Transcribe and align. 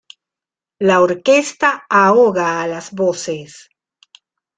La 0.89 0.95
orquesta 1.01 1.85
ahoga 1.97 2.47
a 2.63 2.65
las 2.65 2.89
voces. 3.03 3.69